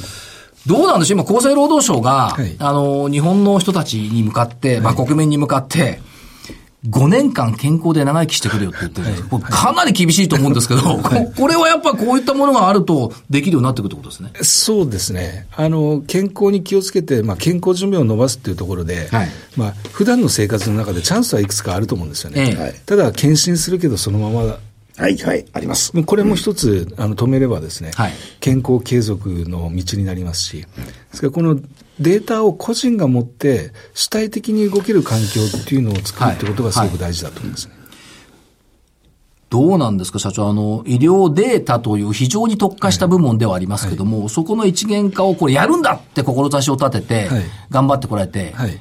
[0.66, 1.20] どうなんでしょう？
[1.20, 6.00] 今、厚生労働省が、はいあの、日本の人たちに向かって、まあ、国民に向かって、
[6.88, 14.32] 5年間健康で長生きしてくれよって言ってるんです、これかなり厳しいと思うんですけど、ここれはやっぱこういったものがあるとできるようになってくるってことですね。
[14.42, 15.46] そうですね。
[15.54, 22.50] あの、健康に気をつけて、まあ、健康寿命を伸ばすっていうところで、はいまあ、普段の生活の中でチャンスはいくつかあると思うんですよね。
[22.50, 24.58] ええはいただ、検診するけど、そのまま
[24.96, 25.92] はい、はい、あります。
[26.02, 30.66] これも一つ、あの、止めればですね、はい健康継続の道になりますし、で
[31.12, 31.56] すからこの
[32.00, 37.74] データを個人が持って主体的に動ける環境っていうのを作るってことがすごく大事だと思いますね。
[39.48, 40.48] どうなんですか、社長？
[40.48, 48.78] あの、医療データという非常に特化した部門ではありますけども、そこの一元化をこれやるんだって志を立ててはい、頑張ってこられて、はい。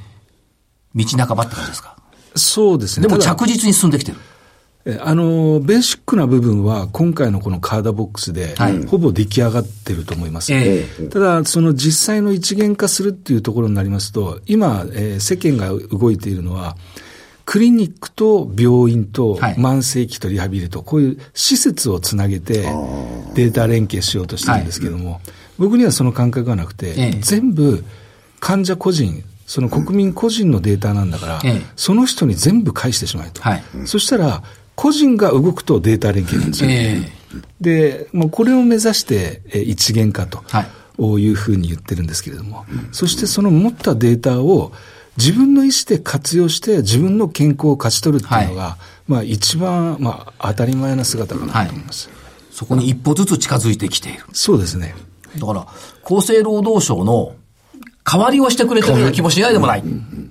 [0.95, 1.97] 道半ばって感じですか？
[2.35, 3.07] そうですね。
[3.07, 4.17] でも着実に進んできてる。
[4.85, 10.51] えあの、ベーシックな部分は今回のこのカードボックスではい、ほぼ出来上がってると思います。
[10.53, 16.75] えただ、その実際の一元化するっていうところになりますと、今、えー世間が動いているのは、
[17.45, 19.55] クリニックと病院とはい。
[19.55, 22.63] 慢性期とリハビリと、こういう施設をつなげて
[23.35, 25.21] データ連携しようとしてるんですけども、
[25.57, 27.19] 僕にはその感覚がなくて、ええ。
[27.21, 27.83] 全部
[28.39, 31.61] 患者個人、その国民個人のデータなんだから、ええ。
[31.75, 33.41] その人に全部返してしまえと。
[33.41, 33.63] はい。
[33.85, 34.43] そしたら、
[34.81, 36.69] 個人が動くとデータ連携なんですよ。
[36.71, 37.01] え
[37.61, 40.43] で、もうこれを目指して、えー一元化と。
[40.47, 40.67] はい
[41.19, 44.71] いうふうに言ってるんですけれども、そしてその持ったデータを
[45.17, 48.77] 自分の意思で活用して自分の健康を勝ち取るっていうのが、
[49.07, 52.09] まあ一番、まあ当たり前な姿かなと思います。
[52.51, 54.25] そこに一歩ずつ近づいてきている。
[54.33, 54.93] そうですね。
[55.39, 55.67] だから、
[56.03, 57.33] 厚生労働省の
[58.11, 59.79] 代わりをしてくれてるような気もしないでもない。
[59.79, 59.83] っ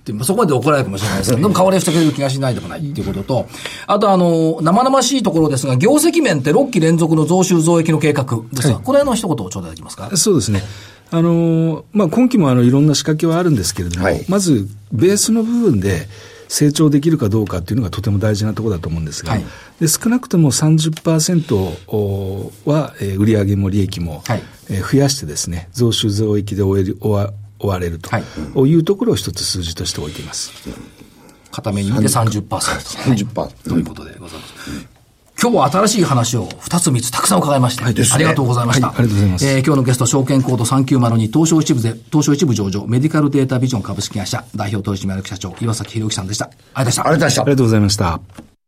[0.03, 3.47] てそこまで怒られるかもしれないですけど、でも代わりをしてくれる気がしないでもないっていうことと、
[3.87, 10.15] あとあの、生々しいところですが、業績面って6期連続の増収増益の計画ですが、これの一言を頂戴できますか？
[10.17, 10.63] そうですね。
[11.13, 14.25] あの、まあ、今期もあの、いろんな仕掛けはあるんですけれども、はい。
[14.29, 16.09] まず、ベースの部分で
[16.49, 19.45] 成長できるかどうかっていうのがとても大事なところだと思うんですが、はい。
[19.81, 21.55] で少なくとも30%
[22.65, 24.43] は、えー売上も利益も、はい。
[24.71, 28.23] えー増やしてですね、増収増益で終える終わ終われるとはい
[28.69, 30.53] いうところを一つ数字として置いています。
[31.51, 32.47] 片目に見て30%。
[32.49, 33.69] 30%。
[33.69, 35.01] ということでございます。
[35.43, 38.89] 今日は新しい話を2つ3つたくさん伺いまして、ですねありがとうございました。
[38.89, 46.51] はいありがとうございますえー今日のゲスト、証券コード3902東証一部で、東証一部上場、メディカルデータビジョン株式会社、代表取締役社長、岩崎宏之さんでした。
[46.75, 47.43] ありがとうございました。
[47.43, 48.21] ありがとうございましたあり。
[48.21, 48.61] がとうございました。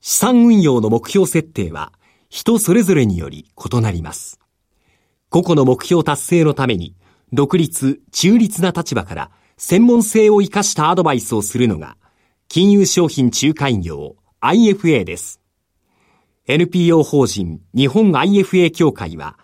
[0.00, 1.92] 資産運用の目標設定は
[2.28, 4.38] 人それぞれにより異なります。
[5.28, 6.94] 個々の目標達成のために
[7.32, 11.96] 独立、中立な立場から専門性を生かしたアドバイスをするのが
[12.48, 15.40] 金融商品仲介業 IFA です。
[16.46, 19.38] NPO 法人日本 IFA 協会は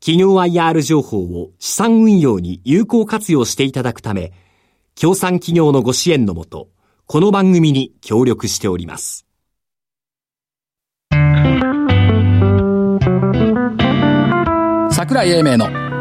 [0.00, 4.32] 企業 IR 情報を資産運用に有効活用していただくため、
[4.94, 6.68] 協賛企業のご支援のもと、
[7.06, 9.26] この番組に協力しております。
[14.90, 15.87] 桜井英明の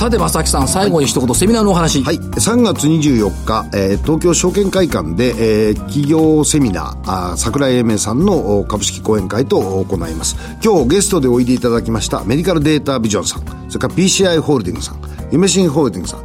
[0.00, 2.02] さて、正木さん、最後に一言、セミナーのお話。
[2.02, 2.16] はい。
[2.16, 10.36] 3月24日、えー東京証券会館で、えー企業セミナー、あー桜井英明さんのお株式講演会と行います。
[10.64, 15.00] 今日ゲストでおいでいただきましたメディカルデータビジョンさん、それから PCI ホールディングさん、
[15.32, 16.20] 夢新ホールディングさん、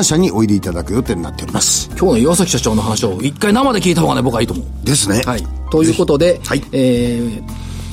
[0.00, 1.88] 3社においでいただく予定になっております。
[1.90, 4.66] 今日の岩崎社長の話を一回生で聞いた方がね、僕はいいと思う。
[4.84, 5.22] ですね。
[5.24, 5.46] はい。
[5.70, 7.42] ということで、はいえー、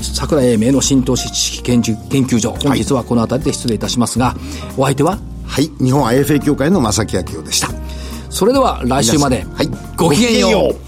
[0.01, 4.35] 桜井英明の新投資知識研究研究所、本日はこの辺りで失礼いたしますが、
[4.77, 5.19] お相手は？
[5.45, 5.71] はい。
[5.83, 7.69] 日本 IFA 協会の正木明夫でした。
[8.29, 10.86] それでは来週まで、はいごきげんよう。